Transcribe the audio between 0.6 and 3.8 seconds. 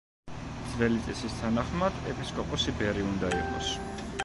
ძველი წესის თანახმად, ეპისკოპოსი ბერი უნდა იყოს.